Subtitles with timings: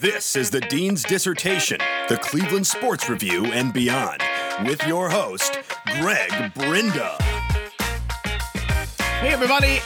[0.00, 4.22] This is the Dean's Dissertation, the Cleveland Sports Review and beyond,
[4.64, 5.58] with your host,
[5.98, 7.20] Greg Brinda.
[9.18, 9.80] Hey, everybody.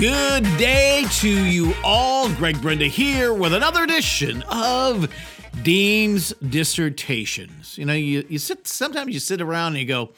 [0.00, 2.28] Good day to you all.
[2.30, 5.08] Greg Brinda here with another edition of
[5.62, 7.78] Dean's Dissertations.
[7.78, 10.10] You know, you, you sit, sometimes you sit around and you go,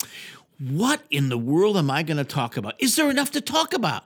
[0.58, 2.76] what in the world am I going to talk about?
[2.78, 4.04] Is there enough to talk about?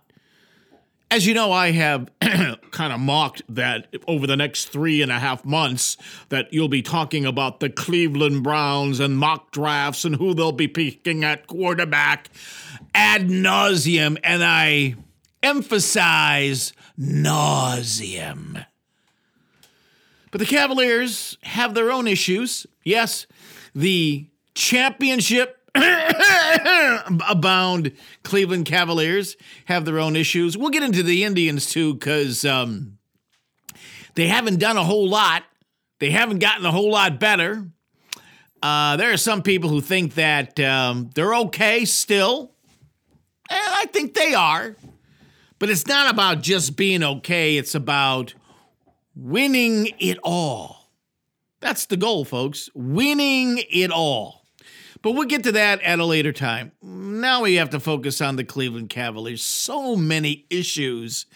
[1.11, 5.19] As you know, I have kind of mocked that over the next three and a
[5.19, 5.97] half months
[6.29, 10.69] that you'll be talking about the Cleveland Browns and mock drafts and who they'll be
[10.69, 12.29] picking at quarterback
[12.95, 14.97] ad nauseum, and I
[15.43, 18.66] emphasize nauseum.
[20.30, 22.66] But the Cavaliers have their own issues.
[22.85, 23.27] Yes,
[23.75, 25.58] the championship
[27.29, 29.37] abound Cleveland Cavaliers
[29.67, 30.57] have their own issues.
[30.57, 32.99] We'll get into the Indians too, because um,
[34.15, 35.45] they haven't done a whole lot.
[36.01, 37.66] They haven't gotten a whole lot better.
[38.63, 42.53] Uh, there are some people who think that um, they're okay still,
[43.49, 44.77] and I think they are.
[45.59, 48.35] But it's not about just being okay, it's about
[49.15, 50.91] winning it all.
[51.60, 52.71] That's the goal, folks.
[52.75, 54.38] Winning it all.
[55.02, 56.73] But we'll get to that at a later time.
[56.82, 59.43] Now we have to focus on the Cleveland Cavaliers.
[59.43, 61.27] So many issues.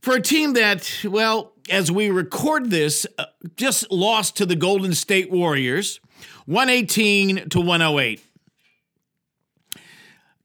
[0.00, 3.26] For a team that, well, as we record this, uh,
[3.56, 6.00] just lost to the Golden State Warriors,
[6.46, 8.22] 118 to 108.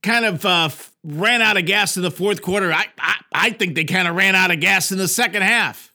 [0.02, 0.70] Kind of uh,
[1.04, 2.72] ran out of gas in the fourth quarter.
[2.72, 5.94] I, I, I think they kind of ran out of gas in the second half.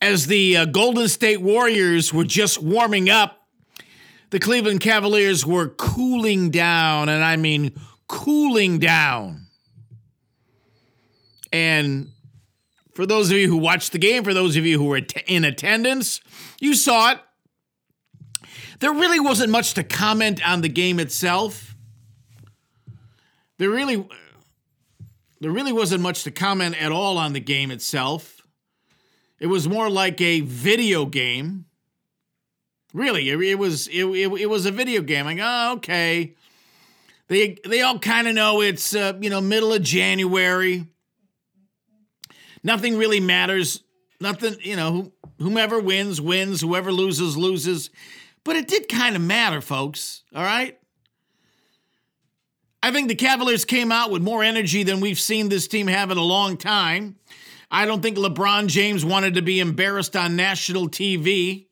[0.00, 3.37] As the uh, Golden State Warriors were just warming up
[4.30, 9.46] the Cleveland Cavaliers were cooling down, and I mean cooling down.
[11.52, 12.10] And
[12.94, 15.44] for those of you who watched the game, for those of you who were in
[15.44, 16.20] attendance,
[16.60, 17.18] you saw it.
[18.80, 21.74] There really wasn't much to comment on the game itself.
[23.58, 24.06] There really
[25.40, 28.42] there really wasn't much to comment at all on the game itself.
[29.38, 31.66] It was more like a video game
[32.94, 35.26] Really, it, it was it, it, it, was a video game.
[35.26, 36.34] Like, oh, okay.
[37.28, 40.86] They they all kind of know it's uh, you know middle of January.
[42.64, 43.82] Nothing really matters.
[44.20, 47.90] Nothing, you know, whomever wins wins, whoever loses loses.
[48.42, 50.22] But it did kind of matter, folks.
[50.34, 50.78] All right.
[52.82, 56.10] I think the Cavaliers came out with more energy than we've seen this team have
[56.10, 57.16] in a long time.
[57.70, 61.67] I don't think LeBron James wanted to be embarrassed on national TV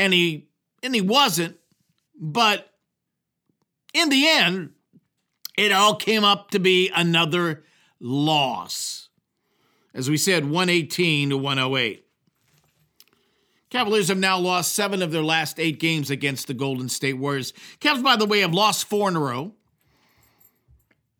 [0.00, 0.48] and he
[0.82, 1.56] and he wasn't.
[2.18, 2.72] But
[3.92, 4.70] in the end,
[5.56, 7.64] it all came up to be another
[8.00, 9.10] loss.
[9.92, 12.06] As we said, 118 to 108.
[13.68, 17.52] Cavaliers have now lost seven of their last eight games against the Golden State Warriors.
[17.80, 19.52] Cavs, by the way, have lost four in a row.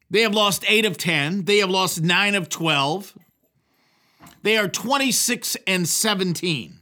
[0.09, 1.45] They have lost eight of 10.
[1.45, 3.17] They have lost nine of 12.
[4.43, 6.80] They are 26 and 17.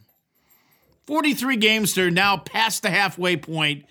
[1.08, 3.86] 43 games they are now past the halfway point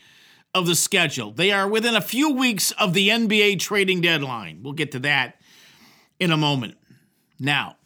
[0.54, 1.32] of the schedule.
[1.32, 4.60] They are within a few weeks of the NBA trading deadline.
[4.62, 5.42] We'll get to that
[6.20, 6.78] in a moment.
[7.40, 7.78] Now,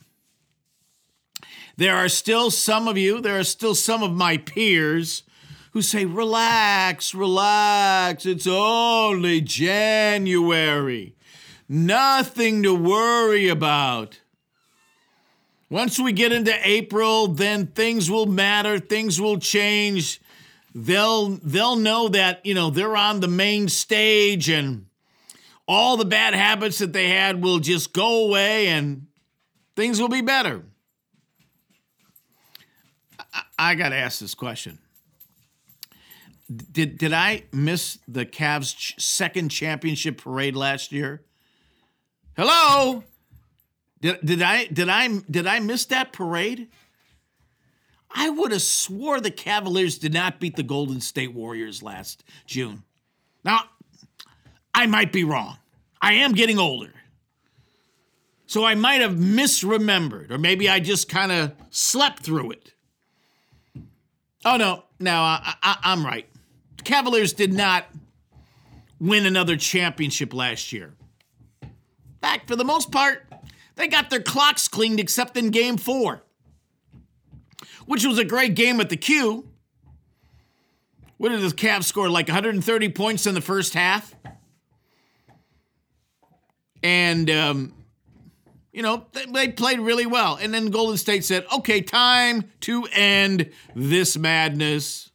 [1.77, 5.23] there are still some of you, there are still some of my peers
[5.71, 11.15] who say, relax, relax, it's only January.
[11.69, 14.19] Nothing to worry about.
[15.71, 20.19] Once we get into April, then things will matter, things will change.
[20.75, 24.87] They'll they'll know that, you know, they're on the main stage and
[25.69, 29.07] all the bad habits that they had will just go away and
[29.77, 30.65] things will be better.
[33.33, 34.77] I, I got to ask this question.
[36.49, 41.23] Did did I miss the Cavs' second championship parade last year?
[42.35, 43.05] Hello?
[44.01, 46.67] Did, did I did I did I miss that parade?
[48.13, 52.83] I would have swore the Cavaliers did not beat the Golden State Warriors last June.
[53.43, 53.61] Now,
[54.73, 55.57] I might be wrong.
[56.01, 56.93] I am getting older.
[58.47, 62.73] So I might have misremembered, or maybe I just kind of slept through it.
[64.43, 66.27] Oh, no, no, I, I, I'm right.
[66.75, 67.85] The Cavaliers did not
[68.99, 70.95] win another championship last year.
[71.61, 71.69] In
[72.21, 73.30] fact, for the most part,
[73.75, 76.23] they got their clocks cleaned except in game four,
[77.85, 79.47] which was a great game at the Q.
[81.17, 82.09] What did the Cavs score?
[82.09, 84.15] Like 130 points in the first half?
[86.83, 87.73] And um,
[88.73, 90.37] You know, they, they played really well.
[90.41, 95.11] And then Golden State said, okay, time to end this madness.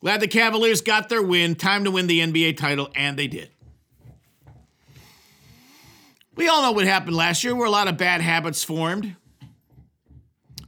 [0.00, 1.54] Glad the Cavaliers got their win.
[1.56, 3.50] Time to win the NBA title, and they did.
[6.38, 9.16] We all know what happened last year, where a lot of bad habits formed.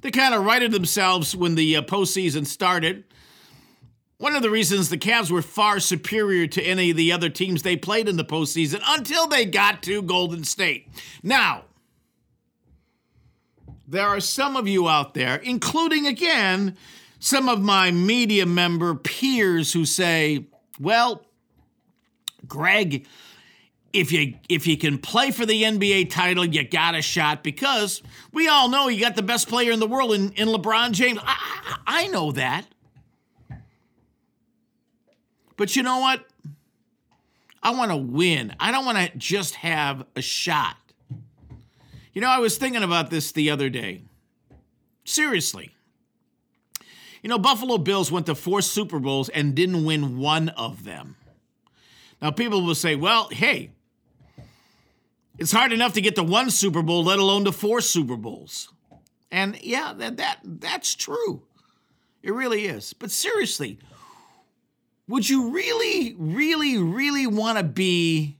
[0.00, 3.04] They kind of righted themselves when the uh, postseason started.
[4.18, 7.62] One of the reasons the Cavs were far superior to any of the other teams
[7.62, 10.88] they played in the postseason until they got to Golden State.
[11.22, 11.66] Now,
[13.86, 16.76] there are some of you out there, including again
[17.20, 20.46] some of my media member peers, who say,
[20.80, 21.24] well,
[22.48, 23.06] Greg,
[23.92, 28.02] if you if you can play for the NBA title, you got a shot because
[28.32, 31.18] we all know you got the best player in the world in, in LeBron James.
[31.22, 32.66] I, I know that.
[35.56, 36.24] But you know what?
[37.62, 38.54] I want to win.
[38.58, 40.76] I don't want to just have a shot.
[42.14, 44.02] You know, I was thinking about this the other day.
[45.04, 45.70] Seriously.
[47.22, 51.16] You know, Buffalo Bills went to four Super Bowls and didn't win one of them.
[52.22, 53.72] Now, people will say, well, hey,
[55.40, 58.70] it's hard enough to get to one Super Bowl, let alone to four Super Bowls.
[59.32, 61.42] And yeah, that, that that's true.
[62.22, 62.92] It really is.
[62.92, 63.78] But seriously,
[65.08, 68.36] would you really, really, really want to be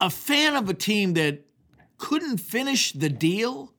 [0.00, 1.40] a fan of a team that
[1.98, 3.74] couldn't finish the deal?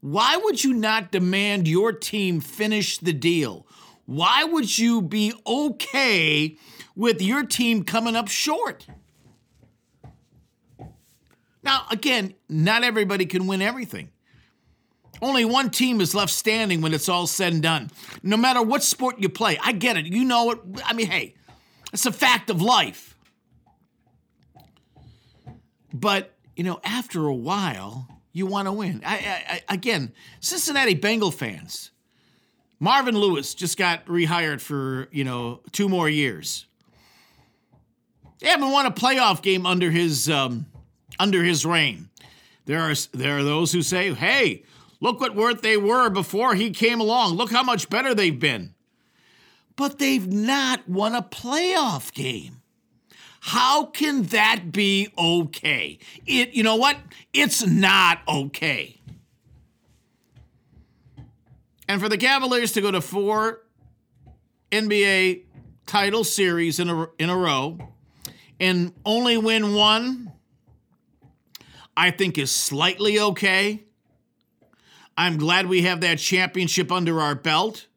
[0.00, 3.64] Why would you not demand your team finish the deal?
[4.06, 6.56] Why would you be okay
[6.94, 8.86] with your team coming up short?
[11.62, 14.10] Now, again, not everybody can win everything.
[15.20, 17.90] Only one team is left standing when it's all said and done.
[18.24, 20.06] No matter what sport you play, I get it.
[20.06, 20.58] You know it.
[20.84, 21.34] I mean, hey,
[21.92, 23.16] it's a fact of life.
[25.94, 29.02] But, you know, after a while, you want to win.
[29.06, 29.16] I,
[29.68, 31.92] I, again, Cincinnati Bengal fans,
[32.80, 36.66] Marvin Lewis just got rehired for, you know, two more years.
[38.42, 40.66] They haven't won a playoff game under his um,
[41.20, 42.10] under his reign.
[42.64, 44.64] There are there are those who say, "Hey,
[45.00, 47.34] look what worth they were before he came along.
[47.34, 48.74] Look how much better they've been."
[49.76, 52.62] But they've not won a playoff game.
[53.40, 56.00] How can that be okay?
[56.26, 56.96] It you know what?
[57.32, 59.00] It's not okay.
[61.86, 63.62] And for the Cavaliers to go to four
[64.72, 65.42] NBA
[65.86, 67.91] title series in a, in a row
[68.62, 70.30] and only win one,
[71.96, 73.82] I think is slightly okay.
[75.18, 77.88] I'm glad we have that championship under our belt.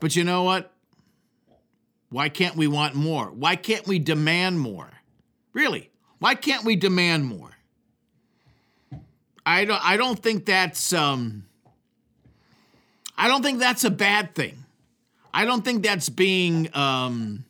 [0.00, 0.72] But you know what?
[2.10, 3.26] Why can't we want more?
[3.26, 4.88] Why can't we demand more?
[5.52, 5.90] Really?
[6.20, 7.50] Why can't we demand more?
[9.44, 11.46] I don't I don't think that's um
[13.16, 14.64] I don't think that's a bad thing.
[15.34, 17.44] I don't think that's being um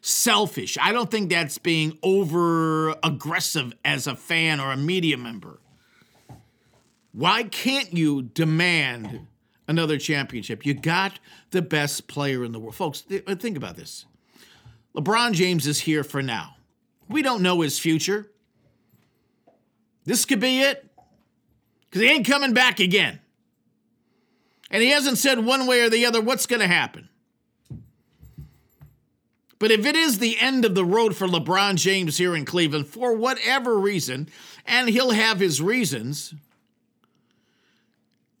[0.00, 0.78] selfish.
[0.80, 5.60] I don't think that's being over aggressive as a fan or a media member.
[7.12, 9.26] Why can't you demand
[9.70, 10.66] another championship.
[10.66, 11.20] You got
[11.52, 12.74] the best player in the world.
[12.74, 14.04] Folks, uh, think about this.
[14.96, 16.56] LeBron James is here for now.
[17.08, 18.26] We don't know his future.
[20.04, 20.90] This could be it
[21.84, 23.20] because he ain't coming back again.
[24.72, 27.08] And he hasn't said one way or the other what's going to happen.
[29.60, 32.86] But if it is the end of the road for LeBron James here in Cleveland,
[32.86, 34.28] for whatever reason,
[34.64, 36.34] and he'll have his reasons,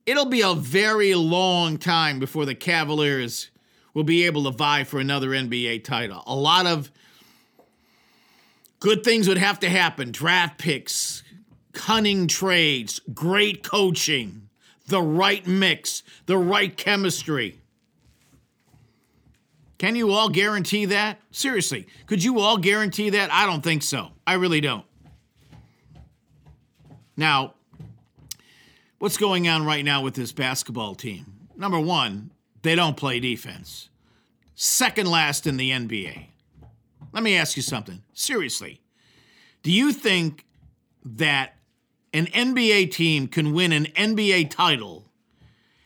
[0.06, 3.50] it'll be a very long time before the Cavaliers
[3.92, 6.22] will be able to vie for another NBA title.
[6.26, 6.90] A lot of
[8.78, 11.22] good things would have to happen draft picks,
[11.74, 14.48] cunning trades, great coaching,
[14.86, 17.60] the right mix, the right chemistry.
[19.80, 21.22] Can you all guarantee that?
[21.30, 23.32] Seriously, could you all guarantee that?
[23.32, 24.08] I don't think so.
[24.26, 24.84] I really don't.
[27.16, 27.54] Now,
[28.98, 31.48] what's going on right now with this basketball team?
[31.56, 33.88] Number one, they don't play defense.
[34.54, 36.26] Second last in the NBA.
[37.14, 38.02] Let me ask you something.
[38.12, 38.82] Seriously,
[39.62, 40.44] do you think
[41.06, 41.54] that
[42.12, 45.06] an NBA team can win an NBA title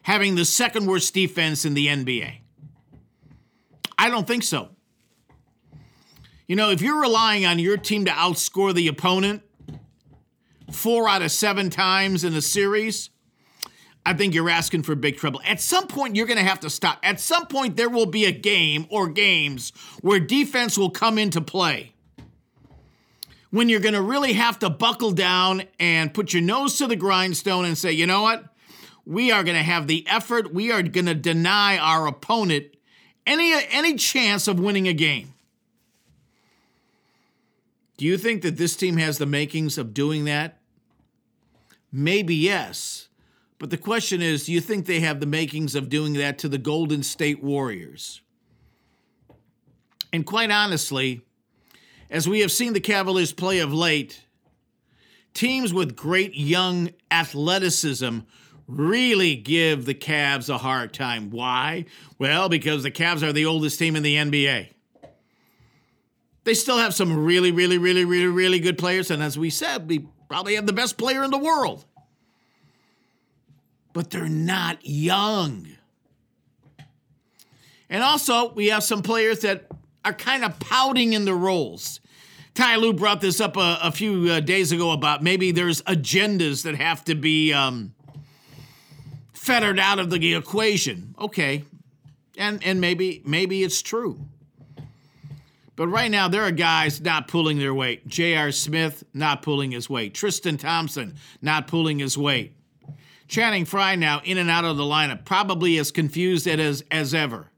[0.03, 2.41] having the second worst defense in the NBA?
[4.05, 4.69] I don't think so.
[6.47, 9.43] You know, if you're relying on your team to outscore the opponent,
[10.71, 13.09] four out of seven times in a series,
[14.05, 15.41] I think you're asking for big trouble.
[15.47, 16.99] At some point, you're going to have to stop.
[17.03, 21.41] At some point, there will be a game or games where defense will come into
[21.41, 21.95] play.
[23.55, 26.97] when you're going to really have to buckle down and put your nose to the
[26.97, 28.45] grindstone and say, you know what?
[29.07, 30.53] We are going to have the effort.
[30.53, 32.74] We are going to deny our opponent
[33.27, 35.35] any, any chance of winning a game.
[37.97, 40.59] Do you think that this team has the makings of doing that?
[41.93, 43.09] Maybe yes.
[43.59, 46.49] But the question is do you think they have the makings of doing that to
[46.49, 48.21] the Golden State Warriors?
[50.13, 51.23] And quite honestly,
[52.11, 54.25] as we have seen the Cavaliers play of late,
[55.35, 58.21] teams with great young athleticism
[58.67, 61.31] really give the Cavs a hard time.
[61.31, 61.85] Why?
[62.19, 64.69] Well, because the Cavs are the oldest team in the NBA.
[66.45, 69.11] They still have some really, really, really, really, really good players.
[69.11, 71.85] And as we said, we probably have the best player in the world.
[73.93, 75.69] But they're not young.
[77.89, 79.69] And also, we have some players that
[80.05, 82.01] are kind of pouting in the roles.
[82.55, 86.63] Ty Lue brought this up a, a few uh, days ago about maybe there's agendas
[86.65, 87.94] that have to be um,
[89.45, 91.15] fettered out of the equation.
[91.21, 91.65] Okay,
[92.37, 94.19] and and maybe maybe it's true.
[95.77, 98.07] But right now there are guys not pulling their weight.
[98.07, 98.53] J.R.
[98.53, 100.15] Smith not pulling his weight.
[100.15, 102.53] Tristan Thompson not pulling his weight.
[103.27, 107.49] Channing Frye now in and out of the lineup, probably as confused as as ever.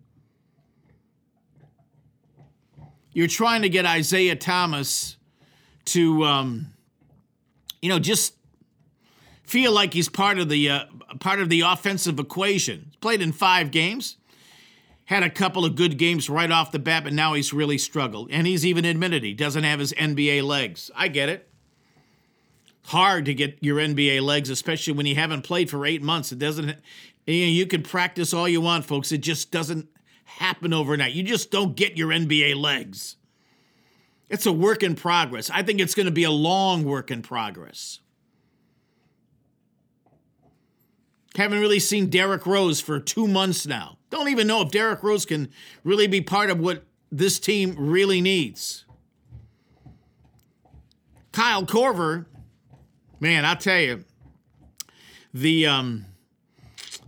[3.17, 5.17] you're trying to get Isaiah Thomas
[5.87, 6.67] to, um,
[7.81, 8.35] you know, just
[9.47, 10.85] feel like he's part of the uh,
[11.21, 12.87] part of the offensive equation.
[12.87, 14.17] He's played in five games,
[15.07, 18.29] had a couple of good games right off the bat, but now he's really struggled.
[18.31, 20.91] And he's even admitted he doesn't have his NBA legs.
[20.95, 21.49] I get it.
[22.87, 26.31] Hard to get your NBA legs, especially when you haven't played for eight months.
[26.31, 26.77] It doesn't.
[27.27, 29.11] You, know, you can practice all you want, folks.
[29.11, 29.89] It just doesn't
[30.25, 31.13] happen overnight.
[31.13, 33.17] You just don't get your NBA legs.
[34.29, 35.51] It's a work in progress.
[35.51, 38.01] I think it's going to be a long work in progress.
[41.37, 43.99] Haven't really seen Derrick Rose for two months now.
[44.11, 45.51] Don't even know if Derrick Rose can
[45.85, 48.85] really be part of what this team really needs.
[51.33, 52.27] Kyle Korver,
[53.21, 54.05] man, I tell you,
[55.35, 56.07] the um,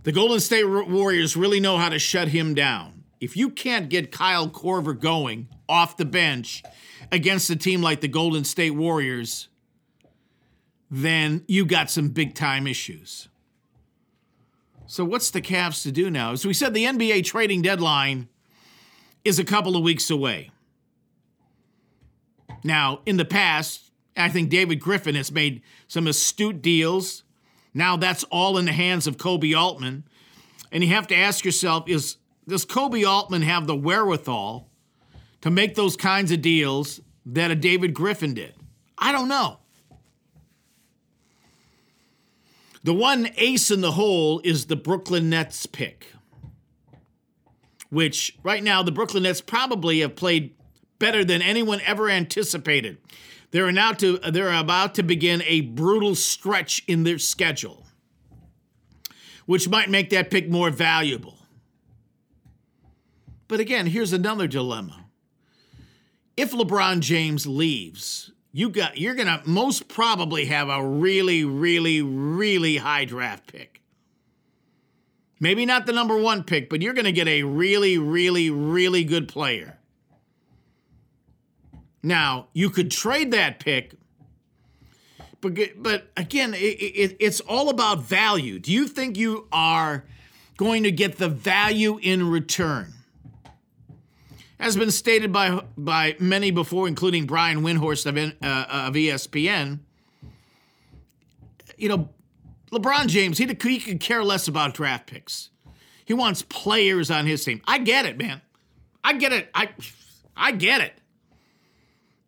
[0.03, 4.11] the Golden State Warriors really know how to shut him down if you can't get
[4.11, 6.63] Kyle Korver going off the bench
[7.11, 9.49] against a team like the Golden State Warriors,
[10.89, 13.27] then you got some big time issues.
[14.91, 16.31] So, what's the Cavs to do now?
[16.31, 18.27] As we said, the NBA trading deadline
[19.23, 20.49] is a couple of weeks away.
[22.63, 27.23] Now, in the past, I think David Griffin has made some astute deals.
[27.71, 30.05] Now that's all in the hands of Koby Altman.
[30.71, 32.17] And you have to ask yourself is
[32.47, 34.71] does Koby Altman have the wherewithal
[35.41, 38.55] to make those kinds of deals that a David Griffin did?
[38.97, 39.59] I don't know.
[42.83, 46.13] The one ace in the hole is the Brooklyn Nets pick,
[47.89, 50.55] which right now the Brooklyn Nets probably have played
[50.97, 52.97] better than anyone ever anticipated.
[53.51, 57.85] They're now to they're about to begin a brutal stretch in their schedule,
[59.45, 61.37] which might make that pick more valuable.
[63.47, 65.05] But again, here's another dilemma.
[66.37, 72.77] If LeBron James leaves, you got you're to most probably have a really really really
[72.77, 73.81] high draft pick.
[75.39, 79.27] Maybe not the number 1 pick, but you're to get a really really really good
[79.27, 79.77] player.
[82.01, 83.93] Now, you could trade that pick
[85.41, 88.59] but but again, it, it, it's all about value.
[88.59, 90.05] Do you think you are
[90.57, 92.93] going to get the value in return?
[94.59, 99.79] Has been stated by by many before, including Brian Windhorst of, uh, of ESPN.
[101.77, 102.09] You know,
[102.71, 105.49] LeBron James, he, he could care less about draft picks.
[106.03, 107.61] He wants players on his team.
[107.65, 108.41] I get it, man.
[109.03, 109.49] I get it.
[109.53, 109.69] I
[110.35, 110.93] I get it.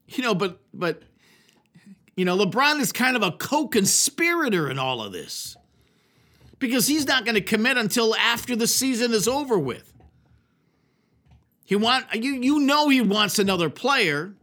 [0.07, 1.03] You know, but but
[2.15, 5.57] you know, LeBron is kind of a co-conspirator in all of this.
[6.59, 9.90] Because he's not going to commit until after the season is over with.
[11.71, 14.33] He want you you know he wants another player,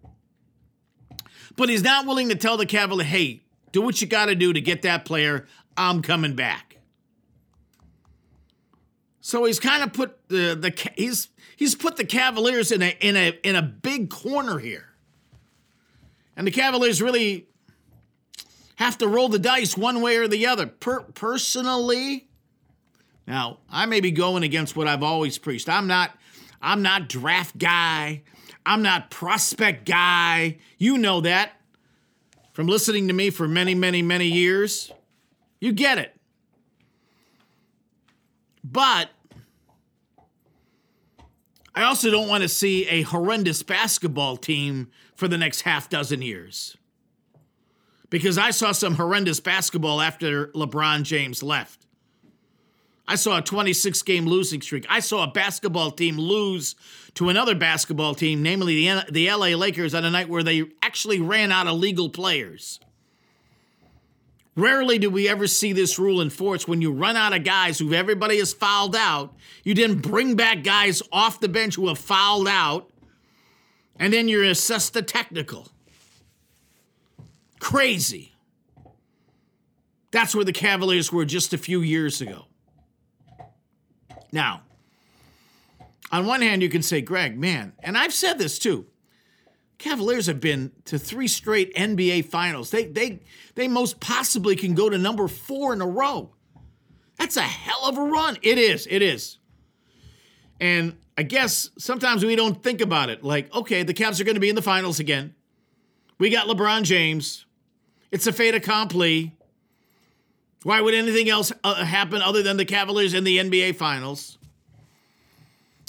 [1.56, 4.54] but he's not willing to tell the Cavalier, "Hey, do what you got to do
[4.54, 5.46] to get that player.
[5.76, 6.78] I'm coming back."
[9.20, 13.14] So he's kind of put the the he's he's put the Cavaliers in a in
[13.14, 14.88] a in a big corner here.
[16.34, 17.46] And the Cavaliers really
[18.76, 20.66] have to roll the dice one way or the other.
[20.66, 22.30] Per- personally,
[23.26, 25.68] now I may be going against what I've always preached.
[25.68, 26.12] I'm not
[26.60, 28.22] I'm not draft guy.
[28.66, 30.58] I'm not prospect guy.
[30.76, 31.52] You know that.
[32.58, 34.90] from listening to me for many, many, many years,
[35.60, 36.12] you get it.
[38.64, 39.10] But
[41.72, 46.20] I also don't want to see a horrendous basketball team for the next half dozen
[46.20, 46.76] years.
[48.10, 51.86] Because I saw some horrendous basketball after LeBron James left.
[53.08, 54.84] I saw a 26 game losing streak.
[54.90, 56.76] I saw a basketball team lose
[57.14, 61.18] to another basketball team, namely the, the LA Lakers, on a night where they actually
[61.18, 62.78] ran out of legal players.
[64.54, 67.94] Rarely do we ever see this rule enforced when you run out of guys who
[67.94, 69.34] everybody has fouled out.
[69.64, 72.90] You then bring back guys off the bench who have fouled out,
[73.98, 75.68] and then you assess the technical.
[77.58, 78.34] Crazy.
[80.10, 82.47] That's where the Cavaliers were just a few years ago.
[84.32, 84.62] Now,
[86.10, 88.86] on one hand, you can say, Greg, man, and I've said this too.
[89.78, 92.70] Cavaliers have been to three straight NBA finals.
[92.70, 93.20] They they
[93.54, 96.34] they most possibly can go to number four in a row.
[97.16, 98.38] That's a hell of a run.
[98.42, 99.38] It is, it is.
[100.60, 103.22] And I guess sometimes we don't think about it.
[103.22, 105.34] Like, okay, the Cavs are going to be in the finals again.
[106.18, 107.46] We got LeBron James.
[108.10, 109.36] It's a fait accompli.
[110.62, 114.38] Why would anything else uh, happen other than the Cavaliers in the NBA Finals?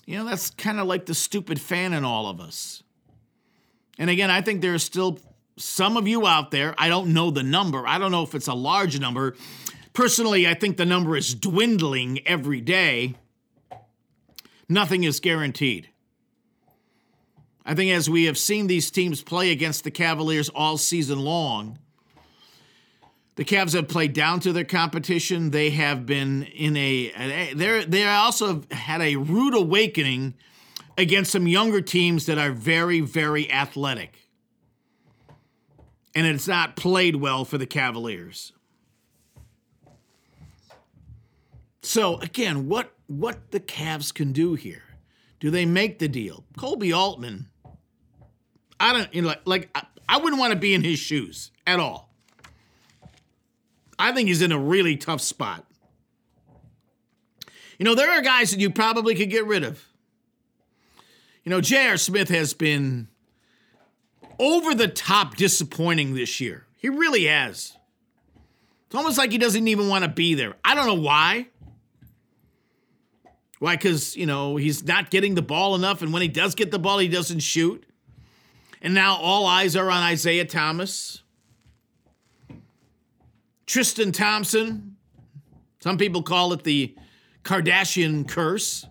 [0.06, 2.84] You know, that's kind of like the stupid fan in all of us.
[3.98, 5.20] And again, I think there are still
[5.58, 6.74] some of you out there.
[6.78, 9.36] I don't know the number, I don't know if it's a large number.
[9.94, 13.16] Personally, I think the number is dwindling every day.
[14.70, 15.90] Nothing is guaranteed.
[17.66, 21.80] I think as we have seen these teams play against the Cavaliers all season long,
[23.40, 25.52] the Cavs have played down to their competition.
[25.52, 30.34] They have been in a they they also had a rude awakening
[30.98, 34.28] against some younger teams that are very very athletic.
[36.14, 38.52] And it's not played well for the Cavaliers.
[41.82, 44.84] So again, what what the Cavs can do here?
[45.40, 46.44] Do they make the deal?
[46.58, 47.48] Colby Altman,
[48.82, 51.52] I don't you know, like like I, I wouldn't want to be in his shoes
[51.66, 52.09] at all.
[54.00, 55.66] I think he's in a really tough spot.
[57.78, 59.86] You know, there are guys that you probably could get rid of.
[61.44, 61.98] You know, J.R.
[61.98, 63.10] Smith has been
[64.40, 66.66] over the top disappointing this year.
[66.78, 67.76] He really has.
[68.86, 70.56] It's almost like he doesn't even want to be there.
[70.64, 71.48] I don't know why.
[73.60, 73.76] Why?
[73.76, 76.80] Because, you know, he's not getting the ball enough, and when he does get the
[76.80, 77.86] ball, he doesn't shoot.
[78.82, 81.22] And now all eyes are on Isaiah Thomas.
[83.70, 84.96] Tristan Thompson.
[85.80, 86.96] Some people call it the
[87.44, 88.84] Kardashian curse.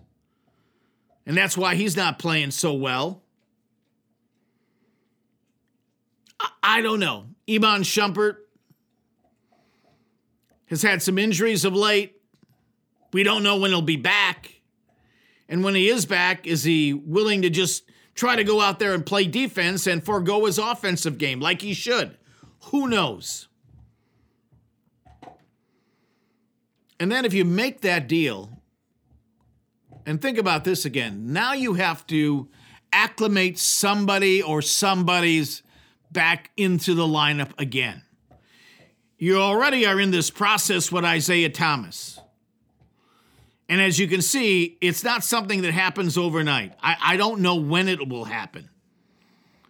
[1.25, 3.21] And that's why he's not playing so well.
[6.39, 7.25] I, I don't know.
[7.49, 8.37] Iman Shumpert
[10.67, 12.15] has had some injuries of late.
[13.11, 14.61] We don't know when he'll be back.
[15.49, 17.83] And when he is back, is he willing to just
[18.15, 21.73] try to go out there and play defense and forego his offensive game like he
[21.73, 22.17] should?
[22.67, 23.48] Who knows?
[26.99, 28.59] And then if you make that deal,
[30.05, 32.49] and think about this again, now you have to
[32.91, 35.61] acclimate somebody or somebody's
[36.11, 38.01] back into the lineup again.
[39.17, 42.19] You already are in this process with Isaiah Thomas.
[43.67, 46.73] And as you can see, it's not something that happens overnight.
[46.81, 48.69] I, I don't know when it will happen.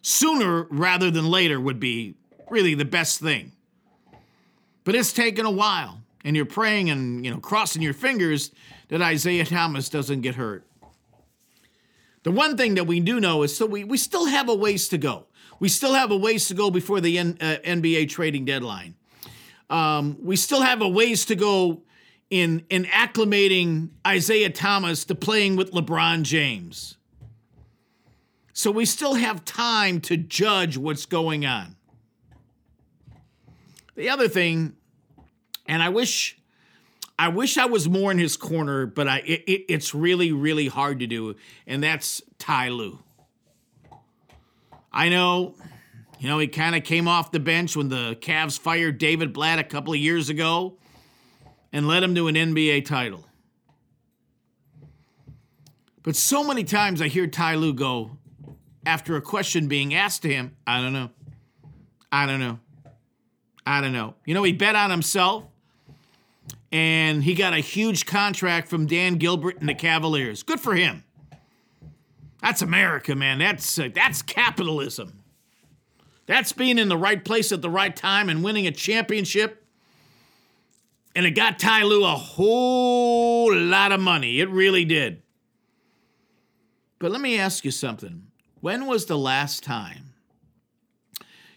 [0.01, 2.15] Sooner rather than later would be
[2.49, 3.51] really the best thing.
[4.85, 8.51] But it's taken a while and you're praying and you know crossing your fingers
[8.89, 10.65] that Isaiah Thomas doesn't get hurt.
[12.23, 14.89] The one thing that we do know is so we, we still have a ways
[14.89, 15.27] to go.
[15.59, 18.95] We still have a ways to go before the N, uh, NBA trading deadline.
[19.69, 21.83] Um, we still have a ways to go
[22.29, 26.97] in in acclimating Isaiah Thomas to playing with LeBron James.
[28.53, 31.75] So we still have time to judge what's going on.
[33.95, 34.75] The other thing
[35.69, 36.35] and I wish
[37.17, 40.67] I wish I was more in his corner, but I it, it, it's really really
[40.67, 42.99] hard to do, and that's Ty Lue.
[44.91, 45.53] I know,
[46.19, 49.59] you know, he kind of came off the bench when the Cavs fired David Blatt
[49.59, 50.77] a couple of years ago
[51.71, 53.23] and led him to an NBA title.
[56.01, 58.17] But so many times I hear Ty Lue go
[58.83, 61.11] after a question being asked to him, I don't know.
[62.11, 62.59] I don't know.
[63.67, 64.15] I don't know.
[64.25, 65.43] You know, he bet on himself
[66.71, 70.43] and he got a huge contract from Dan Gilbert and the Cavaliers.
[70.43, 71.03] Good for him.
[72.41, 73.39] That's America, man.
[73.39, 75.23] That's uh, that's capitalism.
[76.25, 79.65] That's being in the right place at the right time and winning a championship.
[81.15, 84.39] And it got Ty Lue a whole lot of money.
[84.39, 85.23] It really did.
[86.99, 88.27] But let me ask you something.
[88.61, 90.13] When was the last time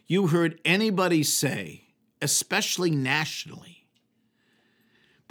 [0.06, 1.84] you heard anybody say,
[2.22, 3.81] especially nationally,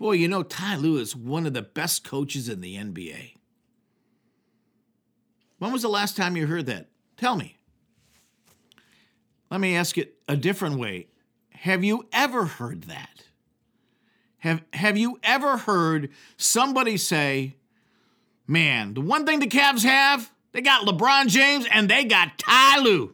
[0.01, 3.35] boy, you know, Ty Lue is one of the best coaches in the NBA?
[5.59, 6.87] When was the last time you heard that?
[7.17, 7.57] Tell me.
[9.51, 11.07] Let me ask it a different way.
[11.51, 13.25] Have you ever heard that?
[14.39, 17.57] Have, have you ever heard somebody say,
[18.47, 22.79] man, the one thing the Cavs have, they got LeBron James and they got Ty
[22.79, 23.13] Lue,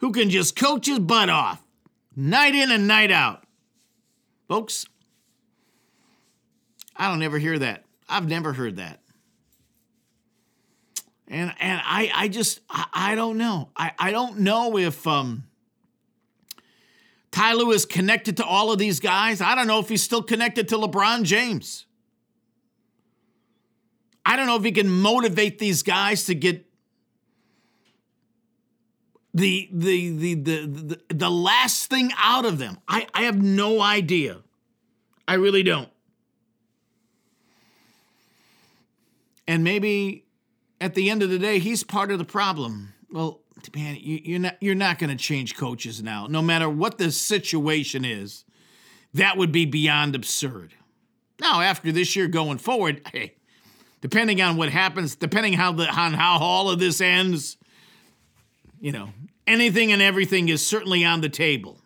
[0.00, 1.62] who can just coach his butt off
[2.16, 3.44] night in and night out.
[4.48, 4.86] Folks,
[6.96, 7.84] I don't ever hear that.
[8.08, 9.00] I've never heard that.
[11.28, 13.70] And and I I just I, I don't know.
[13.76, 15.44] I, I don't know if um
[17.30, 19.40] Ty Lue is connected to all of these guys.
[19.40, 21.86] I don't know if he's still connected to LeBron James.
[24.24, 26.66] I don't know if he can motivate these guys to get
[29.34, 32.78] the the the the the, the last thing out of them.
[32.86, 34.38] I, I have no idea.
[35.26, 35.88] I really don't.
[39.52, 40.24] And maybe
[40.80, 42.94] at the end of the day, he's part of the problem.
[43.10, 43.42] Well,
[43.76, 47.12] man, you, are not you're not going to change coaches now, no matter what the
[47.12, 48.46] situation is.
[49.12, 50.72] That would be beyond absurd.
[51.38, 53.34] Now, after this year going forward, hey,
[54.00, 57.58] depending on what happens, depending how the on how all of this ends,
[58.80, 59.10] you know,
[59.46, 61.78] anything and everything is certainly on the table.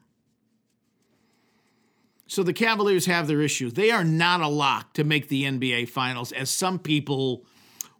[2.28, 3.72] So the Cavaliers have their issues.
[3.72, 7.44] They are not a lock to make the NBA Finals, as some people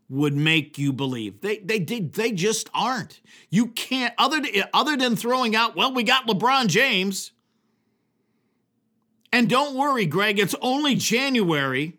[0.08, 1.40] would make you believe.
[1.40, 3.20] They they did they just aren't.
[3.50, 4.40] You can't other
[4.72, 7.32] other than throwing out, well, we got LeBron James.
[9.32, 11.98] And don't worry, Greg, it's only January.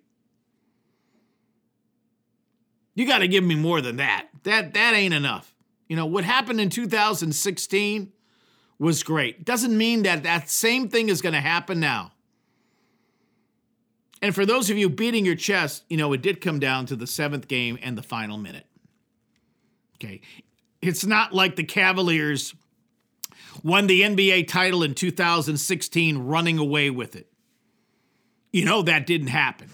[2.95, 4.27] You got to give me more than that.
[4.43, 5.53] That that ain't enough.
[5.87, 8.11] You know, what happened in 2016
[8.79, 9.45] was great.
[9.45, 12.13] Doesn't mean that that same thing is going to happen now.
[14.21, 16.95] And for those of you beating your chest, you know, it did come down to
[16.95, 18.65] the seventh game and the final minute.
[19.95, 20.21] Okay.
[20.81, 22.53] It's not like the Cavaliers
[23.63, 27.31] won the NBA title in 2016 running away with it.
[28.51, 29.69] You know, that didn't happen.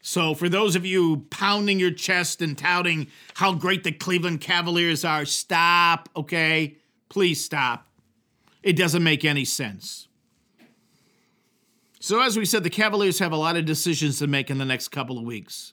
[0.00, 5.04] So, for those of you pounding your chest and touting how great the Cleveland Cavaliers
[5.04, 6.76] are, stop, okay?
[7.08, 7.86] Please stop.
[8.62, 10.07] It doesn't make any sense.
[12.00, 14.64] So, as we said, the Cavaliers have a lot of decisions to make in the
[14.64, 15.72] next couple of weeks.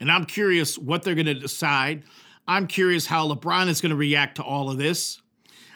[0.00, 2.02] And I'm curious what they're going to decide.
[2.46, 5.22] I'm curious how LeBron is going to react to all of this.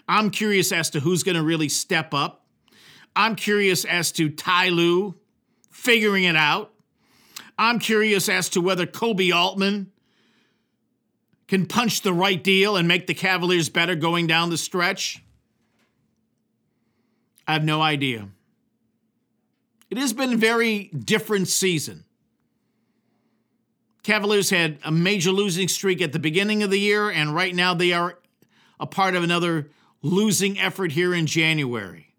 [0.07, 2.45] I'm curious as to who's going to really step up.
[3.17, 5.15] I'm curious as to Ty Lue
[5.71, 6.73] figuring it out.
[7.59, 9.91] I'm curious as to whether Koby Altman
[11.47, 15.23] can punch the right deal and make the Cavaliers better going down the stretch.
[17.49, 18.29] I have no idea.
[19.91, 22.05] It has been a very different season.
[24.03, 27.73] Cavaliers had a major losing streak at the beginning of the year, and right now
[27.73, 28.19] they are
[28.79, 29.71] a part of another
[30.03, 32.15] losing effort here in January.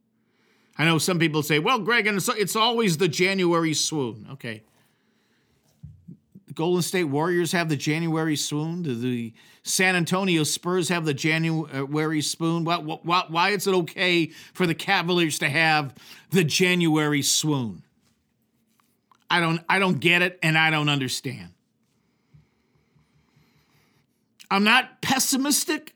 [0.78, 4.28] I know some people say, well, Greg, and it's, it's always the January swoon.
[4.32, 4.64] Okay.
[6.50, 8.82] The Golden State Warriors have the January swoon.
[8.82, 12.64] Do the San Antonio Spurs have the January swoon?
[12.64, 15.94] Why, why, why is it okay for the Cavaliers to have
[16.32, 17.84] the January swoon?
[19.30, 21.50] I don't, I don't get it, and I don't understand.
[24.50, 25.94] I'm not pessimistic,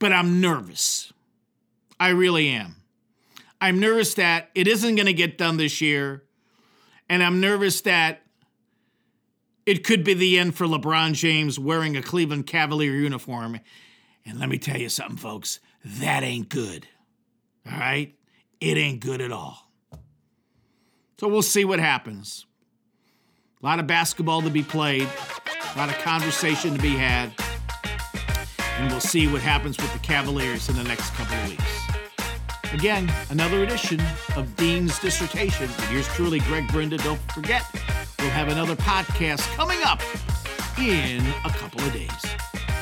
[0.00, 1.12] but I'm nervous.
[2.00, 2.74] I really am.
[3.60, 6.24] I'm nervous that it isn't going to get done this year,
[7.08, 8.22] and I'm nervous that
[9.68, 13.60] it could be the end for LeBron James wearing a Cleveland Cavalier uniform.
[14.24, 16.88] And let me tell you something, folks, that ain't good.
[17.70, 18.14] All right?
[18.62, 19.70] It ain't good at all.
[21.20, 22.46] So we'll see what happens.
[23.62, 25.06] A lot of basketball to be played,
[25.74, 27.30] a lot of conversation to be had.
[28.78, 32.72] And we'll see what happens with the Cavaliers in the next couple of weeks.
[32.72, 34.00] Again, another edition
[34.34, 35.68] of Dean's Dissertation.
[35.92, 37.02] Yours truly, Greg Brinda.
[37.02, 37.64] Don't forget,
[38.18, 40.00] We'll have another podcast coming up
[40.78, 42.10] in a couple of days.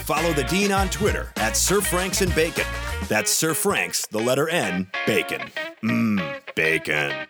[0.05, 2.65] Follow the Dean on Twitter at Sir Franks and Bacon.
[3.09, 5.43] That's Sir Franks, the letter N, Bacon.
[5.83, 7.27] Mmm, bacon.